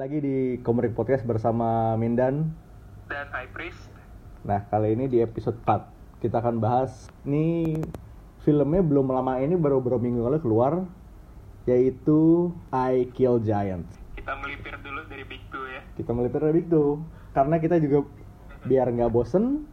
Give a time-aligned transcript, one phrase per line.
[0.00, 2.56] lagi di Komrik Podcast bersama Mindan.
[3.12, 3.92] dan High Priest.
[4.48, 7.76] Nah, kali ini di episode 4 kita akan bahas ini
[8.40, 10.88] filmnya belum lama ini baru beberapa minggu lalu keluar
[11.68, 13.92] yaitu I Kill Giants.
[14.16, 15.84] Kita melipir dulu dari Big Two ya.
[15.92, 17.04] Kita melipir dari Big Two
[17.36, 18.08] karena kita juga
[18.64, 19.68] biar nggak bosen,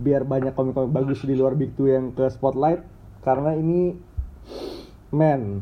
[0.00, 2.80] biar banyak komik-komik bagus di luar Big Two yang ke spotlight
[3.28, 3.92] karena ini
[5.12, 5.60] man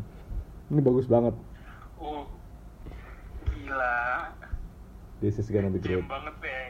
[0.70, 1.34] ini bagus banget.
[3.74, 4.30] Gila.
[5.18, 6.06] This is gonna be great.
[6.06, 6.62] Banget ya.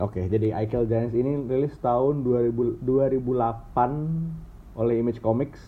[0.00, 5.60] Oke, jadi I Kill Giants ini rilis tahun 2000, 2008 oleh Image Comics.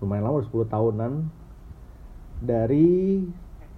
[0.00, 1.12] Lumayan lama, udah 10 tahunan.
[2.40, 3.28] Dari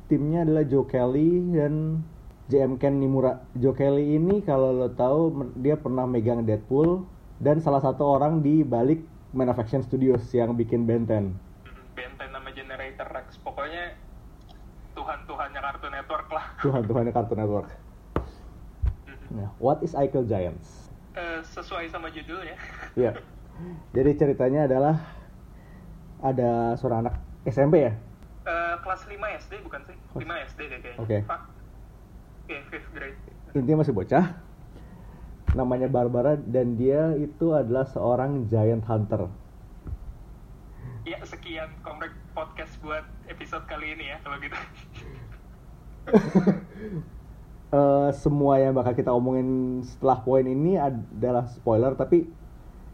[0.07, 2.07] timnya adalah Joe Kelly dan
[2.55, 3.43] JM Ken Nimura.
[3.59, 7.03] Joe Kelly ini kalau lo tahu dia pernah megang Deadpool
[7.43, 9.03] dan salah satu orang di balik
[9.35, 11.35] Man of Action Studios yang bikin Ben 10.
[11.99, 13.43] Benten nama Generator Rex.
[13.43, 13.99] Pokoknya
[14.97, 16.45] Tuhan-Tuhannya Cartoon Network lah.
[16.63, 17.69] Tuhan-Tuhannya Cartoon Network.
[19.35, 20.95] Nah, what is Kill Giants?
[21.19, 22.55] Eh, sesuai sama judulnya.
[23.03, 23.19] Iya.
[23.91, 25.03] Jadi ceritanya adalah
[26.23, 27.93] ada seorang anak SMP ya.
[28.47, 29.97] Eh, kelas 5 SD bukan sih?
[30.15, 31.03] 5 SD deh kayaknya.
[31.03, 31.19] Oke.
[31.27, 31.41] Pak.
[32.47, 33.19] Oke, 5th grade.
[33.59, 34.25] Intinya masih bocah.
[35.59, 39.27] Namanya Barbara dan dia itu adalah seorang giant hunter.
[41.03, 44.55] Ya, sekian komplek podcast buat episode kali ini ya kalau gitu.
[47.67, 52.23] Eh, semua yang bakal kita omongin setelah poin ini adalah spoiler tapi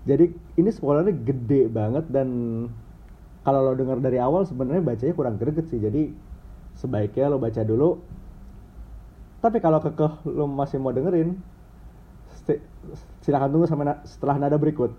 [0.08, 2.28] jadi ini spoilernya gede banget dan
[3.44, 5.76] kalau lo denger dari awal sebenarnya bacanya kurang greget sih.
[5.76, 6.08] Jadi
[6.80, 8.00] sebaiknya lo baca dulu.
[9.44, 11.36] Tapi kalau kekeh lo masih mau dengerin
[13.22, 14.90] silakan tunggu sampai na- setelah nada berikut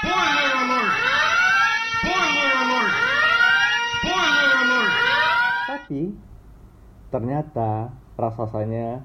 [0.00, 0.92] Spoiler alert!
[1.96, 2.92] Spoiler alert!
[4.00, 5.79] Spoiler alert!
[5.90, 6.14] Tapi
[7.10, 9.02] ternyata raksasanya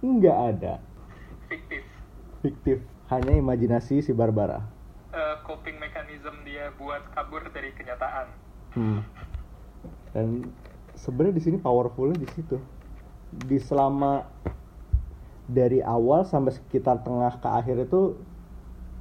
[0.00, 0.80] nggak ada
[1.44, 1.84] Fiktif.
[2.40, 2.80] fiktif
[3.12, 4.64] hanya imajinasi si Barbara
[5.12, 8.26] Eh, coping mechanism dia buat kabur dari kenyataan.
[8.74, 9.00] Hmm.
[10.10, 10.50] Dan
[10.98, 12.58] sebenarnya di sini powerfulnya di situ.
[13.30, 14.26] Di selama
[15.46, 18.18] dari awal sampai sekitar tengah ke akhir itu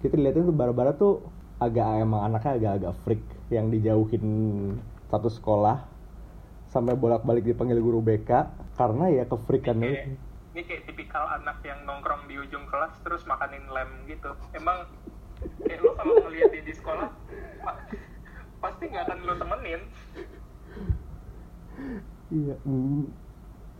[0.05, 1.25] kita lihatin tuh Barbara tuh
[1.57, 4.21] agak emang anaknya agak-agak freak yang dijauhin
[5.09, 5.92] satu sekolah
[6.73, 8.29] sampai bolak-balik dipanggil guru BK
[8.73, 9.23] karena ya
[9.85, 10.17] Kayak- itu.
[10.51, 14.89] ini kayak tipikal anak yang nongkrong di ujung kelas terus makanin lem gitu emang
[15.59, 17.09] kayak lo kalau ngeliat dia di sekolah
[17.59, 17.79] pa-
[18.59, 19.81] pasti nggak akan lo temenin
[22.29, 22.55] Iya.
[22.59, 23.03] mm.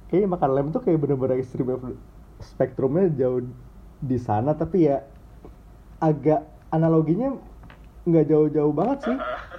[0.06, 1.66] Kayaknya makan lem tuh kayak bener-bener ekstrim
[2.40, 3.42] spektrumnya jauh
[3.98, 5.02] di sana tapi ya
[5.98, 7.34] agak analoginya
[8.04, 9.18] nggak jauh-jauh banget sih.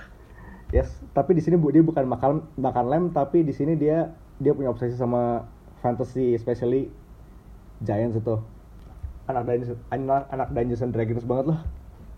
[0.72, 4.10] Yes, tapi di sini bu dia bukan makan makan lem tapi di sini dia
[4.40, 5.44] dia punya obsesi sama
[5.84, 6.88] fantasy especially
[7.84, 8.36] Giants itu.
[9.24, 11.60] Anak Dungeons anak, anak Dungeons and Dragons banget lah.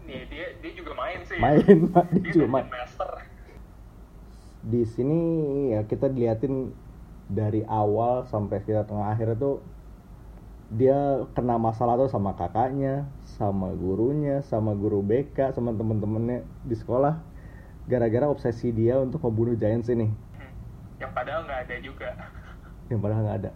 [0.06, 2.66] nih dia dia juga main sih Main, dia dia juga main.
[2.70, 3.10] master
[4.66, 5.20] di sini
[5.74, 6.74] ya kita diliatin
[7.30, 9.62] dari awal sampai kita tengah akhir itu
[10.74, 13.06] dia kena masalah tuh sama kakaknya,
[13.38, 17.22] sama gurunya, sama guru BK, sama temen-temennya di sekolah
[17.86, 20.10] gara-gara obsesi dia untuk membunuh Giants ini.
[20.10, 20.52] Hmm,
[20.98, 22.10] yang padahal nggak ada juga.
[22.90, 23.50] Yang padahal nggak ada.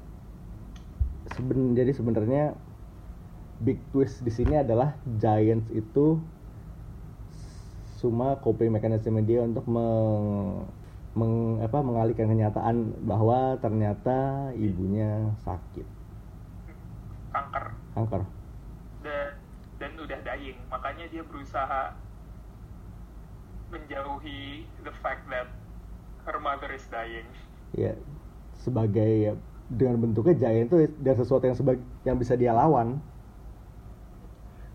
[1.31, 2.59] Seben jadi sebenarnya
[3.63, 6.19] big twist di sini adalah Giants itu
[8.01, 10.65] cuma coping mechanism dia untuk meng,
[11.15, 15.85] meng- apa, mengalihkan kenyataan bahwa ternyata ibunya sakit.
[17.31, 17.65] Kanker.
[17.95, 18.23] Kanker.
[19.01, 19.33] dan
[19.79, 20.59] dan udah dying.
[20.69, 21.95] Makanya dia berusaha
[23.71, 24.41] menjauhi
[24.83, 25.49] the fact that
[26.27, 27.27] her mother is dying
[27.73, 27.95] Ya
[28.61, 29.33] sebagai ya,
[29.71, 32.99] dengan bentuknya Giant itu dan sesuatu yang sebag, yang bisa dia lawan.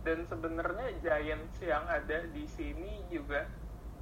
[0.05, 3.49] dan sebenarnya Giants yang ada di sini juga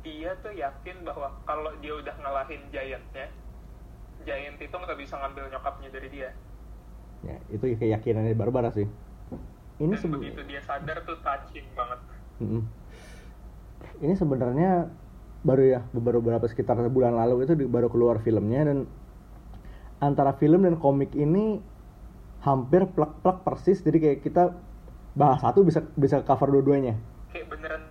[0.03, 3.27] dia tuh yakin bahwa kalau dia udah ngalahin Giantnya
[4.27, 6.29] Giant itu nggak bisa ngambil nyokapnya dari dia
[7.23, 8.83] Ya itu keyakinannya Barbara sih.
[9.79, 11.99] Ini dan sebe- begitu dia sadar tuh touching banget
[12.43, 12.61] Mm-mm.
[14.03, 14.89] Ini sebenarnya
[15.43, 18.87] baru ya baru beberapa sekitar bulan lalu itu baru keluar filmnya dan
[19.99, 21.59] antara film dan komik ini
[22.43, 23.79] hampir plek-plek persis.
[23.79, 24.55] Jadi kayak kita
[25.15, 26.99] bahas satu bisa bisa cover dua-duanya.
[27.31, 27.83] Kayak beneran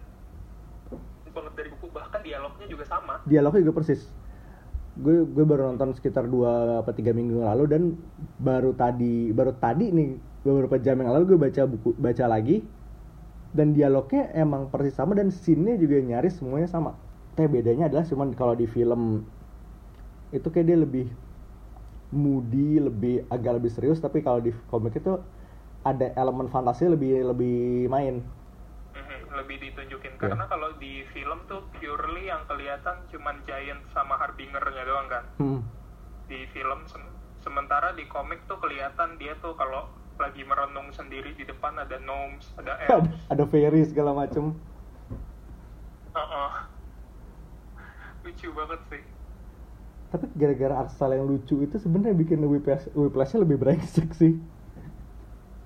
[1.33, 3.25] banget dari buku bahkan dialognya juga sama.
[3.25, 4.05] Dialognya juga persis.
[4.93, 7.83] Gue gue baru nonton sekitar dua apa tiga minggu lalu dan
[8.37, 12.61] baru tadi baru tadi nih beberapa jam yang lalu gue baca buku baca lagi
[13.53, 16.97] dan dialognya emang persis sama dan scene-nya juga nyaris semuanya sama.
[17.37, 19.25] Tapi bedanya adalah cuman kalau di film
[20.33, 21.07] itu kayak dia lebih
[22.13, 24.01] moody lebih agak lebih serius.
[24.01, 25.21] Tapi kalau di komik itu
[25.83, 28.21] ada elemen fantasi lebih lebih main.
[28.93, 30.13] Mhm, lebih ditunjukin.
[30.17, 30.21] Iya.
[30.31, 35.25] karena kalau di film tuh purely yang kelihatan cuman Giant sama Harbingernya doang kan?
[35.41, 35.61] Hmm.
[36.31, 37.13] di film Sem-
[37.45, 39.85] sementara di komik tuh kelihatan dia tuh kalau
[40.19, 44.55] lagi merenung sendiri di depan ada gnomes ada ada, elves ada fairy segala macem.
[46.13, 46.53] Heeh.
[48.23, 49.03] lucu banget sih.
[50.13, 54.39] Tapi gara-gara art style yang lucu itu sebenarnya bikin Whiplash Whiplash-nya lebih brengsek sih.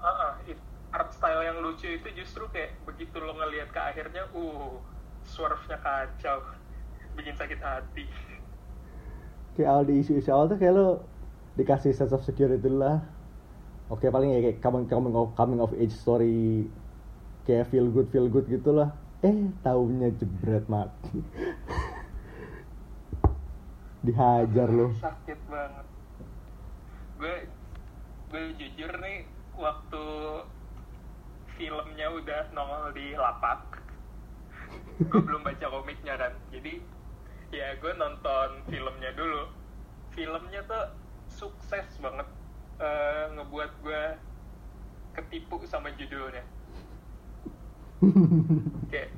[0.00, 4.80] Heeh, it- art style yang lucu itu justru kayak begitu lo ngelihat ke akhirnya uh
[5.26, 6.40] swerve-nya kacau.
[7.18, 8.06] Bikin sakit hati.
[9.58, 11.04] Kayak awal di isu-isu awal tuh kayak lo
[11.56, 13.15] dikasih sense of security lah
[13.86, 16.66] oke paling ya kayak coming coming of coming of age story
[17.46, 18.90] kayak feel good feel good gitu lah.
[19.24, 21.18] Eh taunya jebret mati
[24.06, 25.86] dihajar lo sakit banget.
[27.16, 27.36] Gue
[28.30, 30.04] gue jujur nih waktu
[31.56, 33.64] filmnya udah nongol di lapak
[34.96, 36.80] gue belum baca komiknya kan jadi
[37.54, 39.48] ya gue nonton filmnya dulu.
[40.12, 40.84] Filmnya tuh
[41.28, 42.26] sukses banget
[42.80, 44.02] eh, ngebuat gue
[45.16, 46.44] ketipu sama judulnya.
[48.92, 49.10] Kayak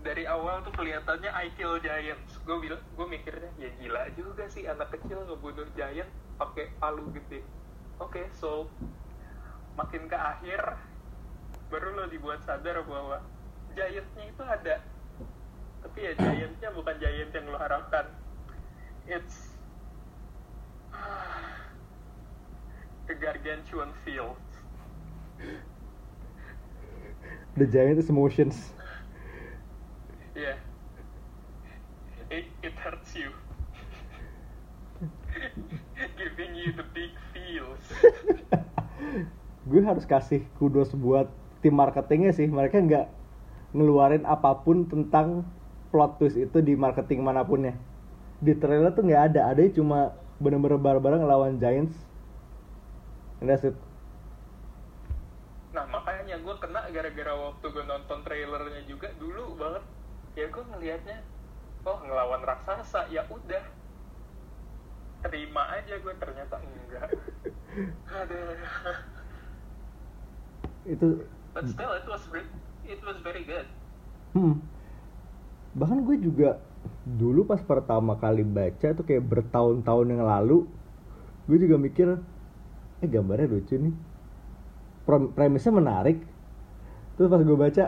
[0.00, 2.40] dari awal tuh kelihatannya I kill giants.
[2.48, 6.08] Gue bilang gue mikirnya ya gila juga sih anak kecil ngebunuh giant
[6.40, 7.44] pakai palu gede.
[8.00, 8.66] Oke so
[9.76, 10.60] makin ke akhir
[11.70, 13.20] baru lo dibuat sadar bahwa
[13.76, 14.76] giantnya itu ada.
[15.84, 18.08] Tapi ya giantnya bukan giant yang lo harapkan.
[19.04, 19.52] It's
[23.10, 24.38] a gargantuan field
[27.58, 28.70] the giant emotions
[30.40, 30.56] Yeah.
[32.30, 33.28] It, it hurts you.
[36.16, 37.82] Giving you the big feels.
[39.70, 41.28] gue harus kasih kudos buat
[41.60, 43.06] tim marketingnya sih mereka nggak
[43.76, 45.44] ngeluarin apa pun tentang
[45.92, 47.74] plot twist itu di marketing mana pun ya
[48.40, 51.94] di trailer tuh nggak ada ada cuma bener-bener bareng-bareng ngelawan Giants
[53.44, 53.76] that's it
[55.70, 59.84] Nah makanya gue kena gara-gara waktu gue nonton trailernya juga dulu banget.
[60.34, 61.22] Ya gue ngelihatnya,
[61.86, 63.62] oh ngelawan raksasa, ya udah.
[65.22, 67.08] Terima aja gue ternyata enggak.
[68.18, 68.58] Aduh.
[70.88, 71.22] itu
[71.54, 72.24] But still it was
[72.88, 73.68] it was very good.
[74.34, 74.58] hmm.
[75.76, 76.58] bahkan gue juga
[77.04, 80.66] dulu pas pertama kali baca tuh kayak bertahun-tahun yang lalu
[81.46, 82.08] gue juga mikir
[83.00, 83.94] eh gambarnya lucu nih.
[85.08, 86.18] Pre- premisnya menarik.
[87.16, 87.84] Terus pas gue baca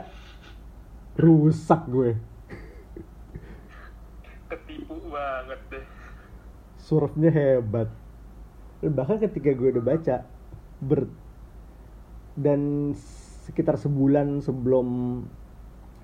[1.16, 2.10] rusak gue.
[4.48, 5.84] Ketipu banget deh.
[6.82, 7.88] surfnya hebat.
[8.82, 10.16] Bahkan ketika gue udah baca
[10.82, 11.06] ber
[12.34, 12.92] dan
[13.46, 15.22] sekitar sebulan sebelum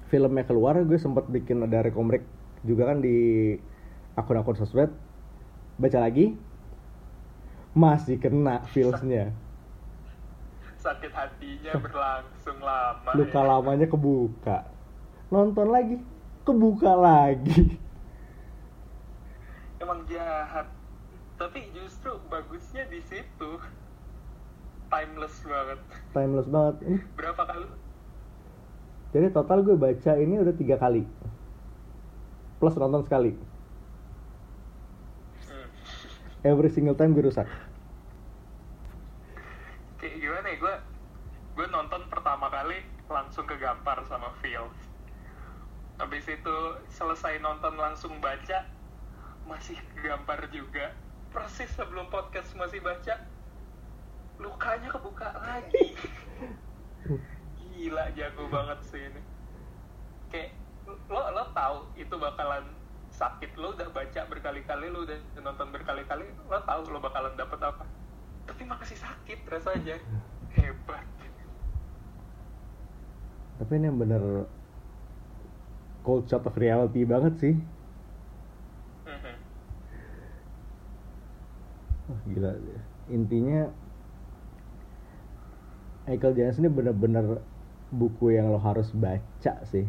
[0.09, 2.23] filmnya keluar gue sempat bikin ada rekomrek
[2.63, 3.17] juga kan di
[4.15, 4.91] akun-akun sosmed.
[5.79, 6.35] Baca lagi
[7.79, 9.31] masih kena feelsnya.
[10.83, 13.11] Sakit hatinya berlangsung lama.
[13.15, 13.47] luka ya.
[13.47, 14.59] lamanya kebuka.
[15.31, 15.97] Nonton lagi.
[16.43, 17.79] Kebuka lagi.
[19.79, 20.67] Emang jahat.
[21.39, 23.51] Tapi justru bagusnya di situ.
[24.91, 25.81] Timeless banget.
[26.11, 26.77] Timeless banget.
[26.83, 27.69] Ini berapa kali?
[29.15, 31.07] Jadi total gue baca ini udah tiga kali.
[32.59, 33.33] Plus nonton sekali.
[35.47, 35.69] Hmm.
[36.47, 37.47] every single time gue rusak
[39.99, 40.75] kayak gimana ya gue
[41.59, 44.69] gue nonton pertama kali langsung kegampar sama Phil.
[45.97, 46.57] Habis itu
[46.93, 48.69] selesai nonton langsung baca
[49.49, 50.93] masih kegampar juga.
[51.33, 53.17] Persis sebelum podcast masih baca
[54.39, 55.97] lukanya kebuka lagi.
[57.59, 59.23] Gila jago banget sih ini.
[60.29, 60.55] Kayak
[61.09, 62.65] lo lo tahu itu bakalan
[63.09, 67.85] sakit lo udah baca berkali-kali lo udah nonton berkali-kali lo tahu lo bakalan dapet apa.
[68.47, 69.97] Tapi masih sakit rasanya.
[70.55, 71.05] Hebat
[73.59, 74.47] tapi ini yang bener
[76.07, 77.55] cold shot of reality banget sih.
[82.09, 82.57] Wah, gila.
[83.13, 83.69] Intinya
[86.09, 87.45] Michael Jackson ini bener-bener
[87.93, 89.85] buku yang lo harus baca sih.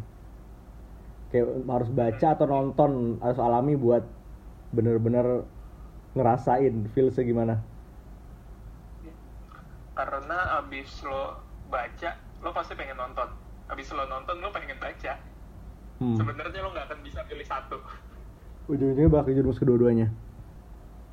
[1.32, 4.04] Kayak harus baca atau nonton harus alami buat
[4.76, 5.48] bener-bener
[6.18, 7.64] ngerasain feel gimana.
[9.96, 11.40] Karena abis lo
[11.72, 15.14] baca lo pasti pengen nonton abis lo nonton lo pengen baca
[16.02, 16.18] hmm.
[16.18, 17.78] sebenarnya lo nggak akan bisa pilih satu
[18.70, 20.10] ujung-ujungnya bakal jerumus kedua-duanya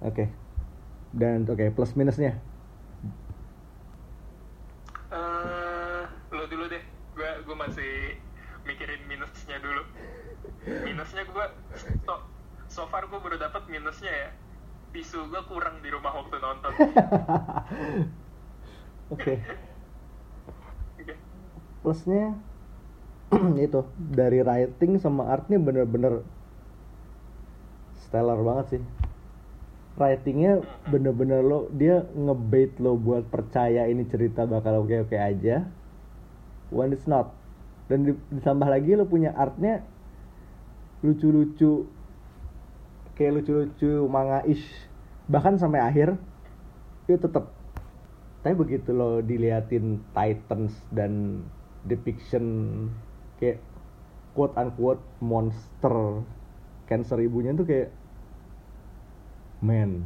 [0.05, 0.29] Oke.
[1.17, 2.37] Dan oke plus minusnya.
[5.07, 6.83] eh lo dulu deh
[7.15, 8.19] gue gue masih
[8.67, 9.87] mikirin minusnya dulu
[10.83, 11.47] minusnya gue
[12.03, 12.27] so,
[12.67, 14.29] so far gue baru dapat minusnya ya
[14.91, 16.73] tisu gue kurang di rumah waktu nonton
[19.15, 19.39] Oke.
[19.39, 19.66] Oke.
[21.87, 22.35] Plusnya
[23.63, 26.27] itu dari writing sama artnya bener-bener
[28.03, 28.83] stellar banget sih.
[29.95, 35.63] Writingnya bener-bener lo dia ngebait lo buat percaya ini cerita bakal oke-oke aja.
[36.75, 37.31] When it's not.
[37.87, 39.87] Dan di- ditambah lagi lo punya artnya
[41.07, 41.87] lucu-lucu
[43.15, 44.91] kayak lucu-lucu manga ish
[45.31, 46.19] bahkan sampai akhir
[47.07, 47.55] itu tetap
[48.43, 51.43] tapi begitu lo diliatin Titans dan
[51.87, 52.45] depiction
[53.39, 53.63] kayak
[54.35, 56.21] quote unquote monster
[56.91, 57.89] cancer ibunya tuh kayak
[59.65, 60.05] man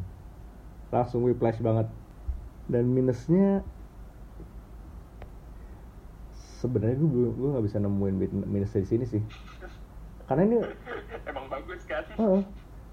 [0.93, 1.89] langsung whiplash banget.
[2.71, 3.67] Dan minusnya
[6.63, 9.23] sebenarnya gue belum gue nggak bisa nemuin min- minusnya di sini sih.
[10.29, 10.59] Karena ini
[11.31, 12.05] emang bagus kan?
[12.15, 12.43] Heeh.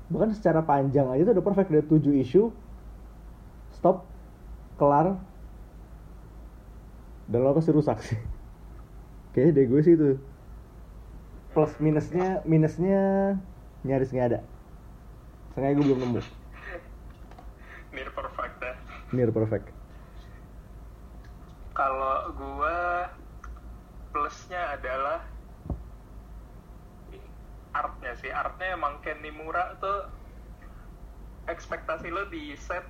[0.07, 1.67] bahkan secara panjang aja tuh udah perfect.
[1.69, 2.49] Ada 7 isu.
[3.75, 4.07] Stop.
[4.79, 5.19] Kelar.
[7.27, 8.36] Dan lo pasti rusak sih
[9.37, 10.09] kayaknya deh gue sih itu
[11.53, 13.37] plus minusnya minusnya
[13.85, 14.39] nyaris nggak ada.
[15.53, 16.21] Sengaja gue belum nemu.
[17.93, 18.73] Near perfect ya.
[19.13, 19.69] Near perfect.
[21.77, 22.79] Kalau gue
[24.09, 25.21] plusnya adalah
[27.77, 28.33] artnya sih.
[28.33, 30.09] Artnya emang Ken Nimura tuh
[31.45, 32.81] ekspektasi lo di set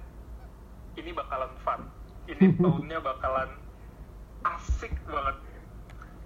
[0.95, 1.91] ini bakalan fun.
[2.31, 3.51] Ini tone-nya bakalan
[4.47, 5.46] asik banget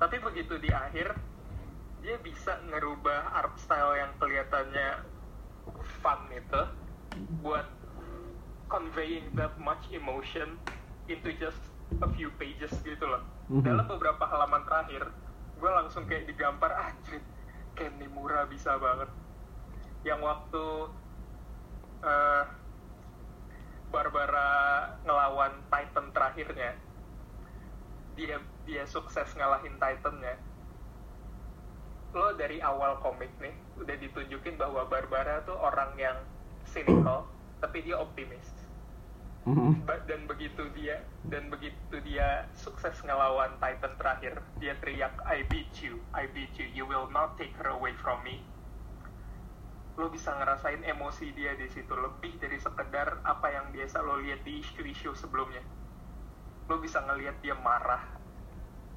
[0.02, 1.14] tapi begitu di akhir
[2.02, 5.06] dia bisa ngerubah art style yang kelihatannya
[6.02, 6.62] fun itu
[7.46, 7.70] buat
[8.66, 10.58] conveying that much emotion
[11.06, 11.62] into just
[12.02, 13.62] a few pages gitu loh Mhm.
[13.62, 15.06] dalam beberapa halaman terakhir
[15.62, 17.22] gue langsung kayak digampar anjir
[17.78, 19.14] Ken Nimura bisa banget
[20.02, 20.66] yang waktu
[22.02, 22.44] eh,
[23.94, 24.50] Barbara
[25.06, 26.74] ngelawan Titan terakhirnya
[28.18, 30.52] dia dia sukses ngalahin Titannya
[32.12, 36.18] lo dari awal komik nih udah ditunjukin bahwa Barbara tuh orang yang
[36.68, 37.24] cynical
[37.64, 38.44] tapi dia optimis.
[39.48, 39.88] Mhm.
[39.90, 45.72] Ba- dan begitu dia dan begitu dia sukses ngelawan Titan terakhir dia teriak I beat
[45.82, 48.44] you I beat you you will not take her away from me.
[49.96, 54.44] Lo bisa ngerasain emosi dia di situ lebih dari sekedar apa yang biasa lo lihat
[54.44, 55.64] di isu-isu sebelumnya.
[56.68, 58.21] Lo bisa ngelihat dia marah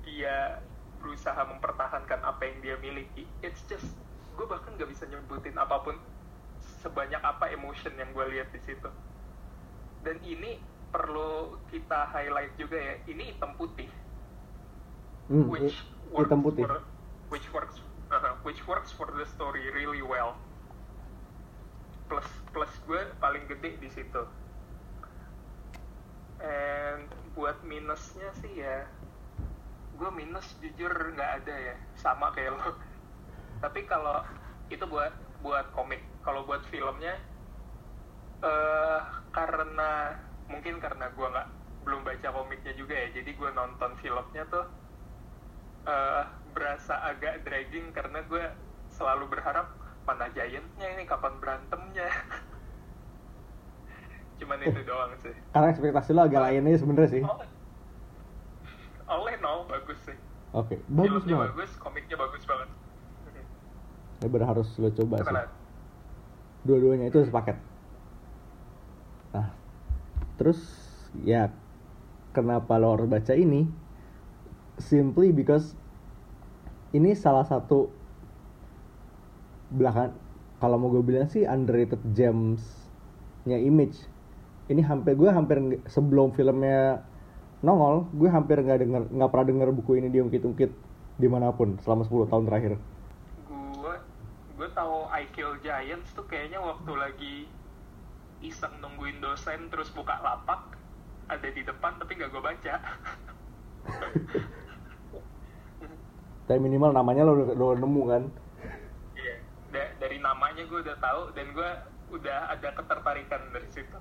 [0.04, 0.60] dia
[1.04, 3.28] berusaha mempertahankan apa yang dia miliki.
[3.44, 3.84] It's just
[4.34, 6.00] gue bahkan gak bisa nyebutin apa pun
[6.80, 8.88] sebanyak apa emotion yang gue lihat di situ.
[10.04, 10.56] Dan ini
[10.94, 13.90] perlu kita highlight juga ya ini hitam putih.
[15.28, 15.80] Hmm, which
[16.12, 16.64] works hitam putih.
[16.64, 16.80] for
[17.32, 17.76] which works
[18.12, 20.36] uh, which works for the story really well.
[22.08, 24.22] Plus plus gue paling gede di situ.
[26.44, 28.86] And buat minusnya sih ya
[29.94, 31.74] gue minus jujur nggak ada ya.
[31.98, 32.74] Sama kayak lo.
[33.62, 34.22] Tapi kalau
[34.68, 36.02] itu buat buat komik.
[36.24, 37.16] Kalau buat filmnya
[38.44, 39.00] eh
[39.32, 40.12] karena
[40.50, 41.48] mungkin karena gue nggak
[41.84, 43.08] belum baca komiknya juga ya.
[43.14, 44.66] Jadi gue nonton filmnya tuh
[45.84, 46.24] eh
[46.54, 48.44] berasa agak dragging karena gue
[48.94, 49.74] selalu berharap
[50.04, 52.08] mana giantnya ini kapan berantemnya.
[54.38, 55.34] Cuman itu doang sih.
[55.54, 57.22] Karena ekspektasi lo agak lain aja sebenarnya sih.
[57.24, 57.40] Oh,
[59.08, 60.16] oleh no bagus sih.
[60.54, 61.50] Oke bagus filmnya banget.
[61.52, 62.68] bagus komiknya bagus banget.
[64.22, 65.26] Ya harus lo coba sih.
[65.26, 65.44] Gimana?
[66.64, 67.60] dua-duanya itu sepaket.
[69.36, 69.52] Nah
[70.40, 70.60] terus
[71.22, 71.52] ya
[72.32, 73.68] kenapa lo harus baca ini?
[74.80, 75.76] Simply because
[76.96, 77.92] ini salah satu
[79.70, 80.14] belakang
[80.58, 84.00] kalau mau gue bilang sih underrated gems-nya image.
[84.72, 87.04] Ini hampir gue hampir sebelum filmnya
[87.64, 90.70] nongol gue hampir nggak denger nggak pernah denger buku ini diungkit-ungkit
[91.16, 92.72] di mana pun selama 10 tahun terakhir.
[93.48, 93.94] Gue
[94.60, 97.36] gue tahu I Kill Giants tuh kayaknya waktu lagi
[98.44, 100.76] iseng nungguin dosen terus buka lapak
[101.32, 102.74] ada di depan tapi nggak gue baca.
[106.44, 108.22] Tapi minimal namanya lo udah, nemu kan?
[109.16, 109.40] Iya.
[109.72, 111.70] Da- dari namanya gue udah tahu dan gue
[112.12, 113.96] udah ada ketertarikan dari situ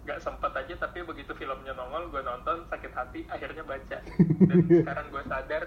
[0.00, 3.98] nggak sempet aja tapi begitu filmnya nongol gue nonton sakit hati akhirnya baca.
[4.48, 5.64] Dan sekarang gue sadar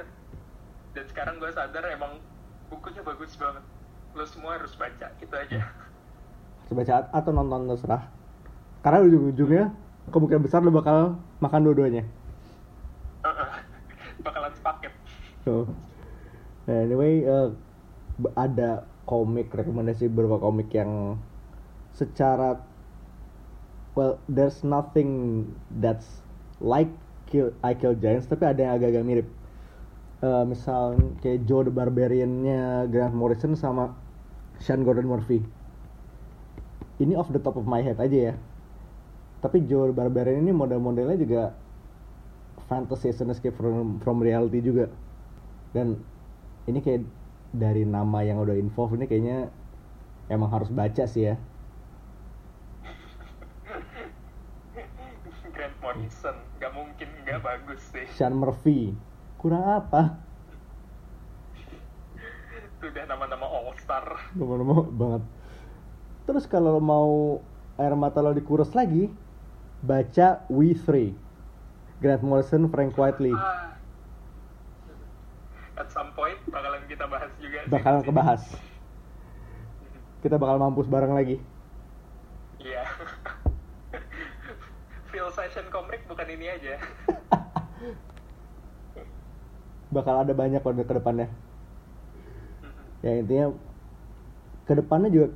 [0.93, 2.21] dan sekarang gue sadar emang
[2.69, 3.65] bukunya bagus banget.
[4.13, 5.65] Lo semua harus baca gitu aja.
[6.69, 8.09] Baca atau nonton terserah.
[8.85, 9.73] Karena ujung-ujungnya
[10.13, 12.05] kemungkinan besar lo bakal makan dua-duanya.
[14.25, 14.93] bakalan sepaket.
[15.41, 15.65] So,
[16.69, 17.25] nah, anyway,
[18.21, 21.17] b- ada komik rekomendasi beberapa komik yang
[21.93, 22.61] secara
[23.95, 25.47] well, there's nothing
[25.81, 26.21] that's
[26.59, 26.89] like
[27.29, 29.27] Kill, I Kill Giants, tapi ada yang agak-agak mirip.
[30.23, 33.91] Eh, misal kayak Joe the Barbarian-nya Grant Morrison sama
[34.63, 35.43] Sean Gordon Murphy.
[37.01, 38.35] Ini off the top of my head aja ya.
[39.43, 41.43] Tapi Joe the Barbarian ini model-modelnya juga
[42.67, 44.87] fantasy and escape from, from reality juga
[45.75, 45.99] dan
[46.69, 47.03] ini kayak
[47.53, 49.51] dari nama yang udah involved ini kayaknya
[50.31, 51.35] emang harus baca sih ya
[56.03, 58.03] Morrison nggak mungkin nggak bagus sih.
[58.19, 58.91] Sean Murphy.
[59.39, 60.19] Kurang apa?
[62.59, 64.03] Itu udah nama-nama all star
[64.35, 65.23] nama-nama banget.
[66.27, 67.39] Terus kalau mau
[67.79, 69.07] air mata lo dikuras lagi
[69.79, 71.15] baca We Three.
[72.03, 73.31] Grant Morrison Frank Whiteley.
[73.31, 73.71] Ah.
[75.73, 78.43] at some point bakalan kita bahas juga bakalan kebahas.
[80.19, 81.39] Kita bakal mampus bareng lagi
[82.63, 82.83] iya
[85.33, 86.77] Session komik bukan ini aja.
[89.95, 91.27] Bakal ada banyak kok ke depannya.
[93.01, 93.51] Ya intinya
[94.63, 95.27] ke depannya juga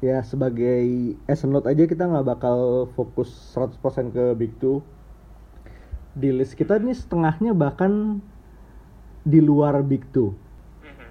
[0.00, 4.80] ya sebagai as a note aja kita nggak bakal fokus 100% ke Big Two.
[6.16, 8.24] Di list kita ini setengahnya bahkan
[9.22, 10.32] di luar Big Two.
[10.80, 11.08] Mhm.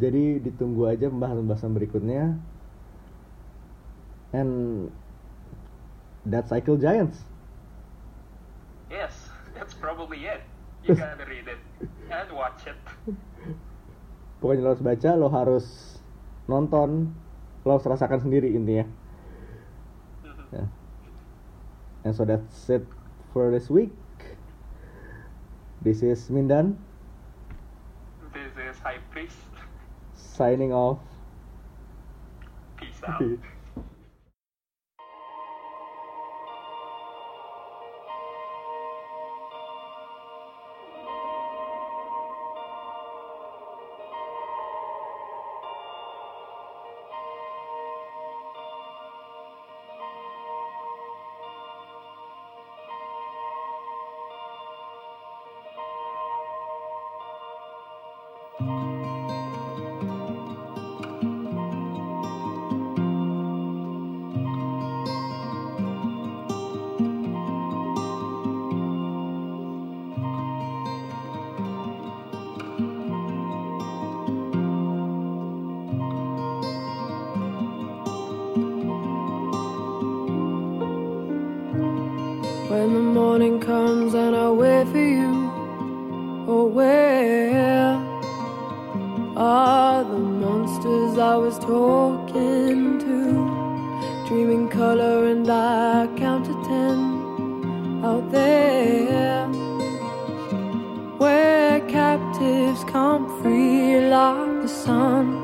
[0.00, 2.40] jadi ditunggu aja pembahasan-pembahasan berikutnya.
[4.32, 4.88] And
[6.28, 7.24] that cycle giants
[8.88, 10.44] yes that's probably it
[10.84, 11.60] you gotta read it
[12.08, 12.76] and watch it
[14.38, 15.66] pokoknya lo harus baca lo harus
[16.46, 17.10] nonton
[17.66, 18.86] lo harus rasakan sendiri intinya
[20.22, 20.44] Mhm.
[20.54, 20.64] Ya.
[22.06, 22.86] And so that's it
[23.34, 23.92] for this week.
[25.82, 26.78] This is Mindan
[28.32, 29.36] this is High Priest
[30.14, 31.02] signing off.
[32.78, 33.18] peace out
[82.78, 85.50] When the morning comes and I wait for you,
[86.46, 87.98] oh, where
[89.36, 94.28] are the monsters I was talking to?
[94.28, 99.48] Dreaming color and I count to ten out there
[101.18, 105.37] where captives come free like the sun.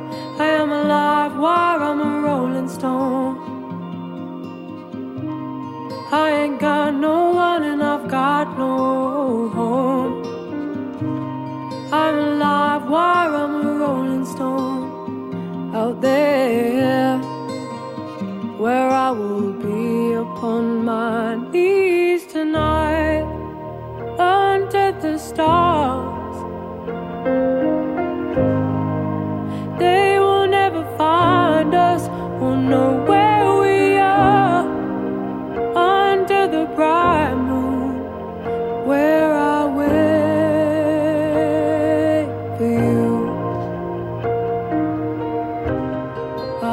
[6.14, 10.14] I ain't got no one and I've got no home.
[11.92, 17.18] I'm alive while I'm a rolling stone out there
[18.62, 21.83] where I will be upon my knees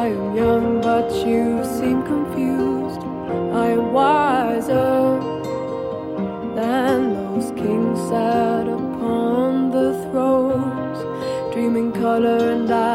[0.01, 3.01] I am young, but you seem confused.
[3.53, 5.19] I am wiser
[6.55, 10.99] than those kings sat upon the thrones,
[11.53, 12.90] dreaming color, and I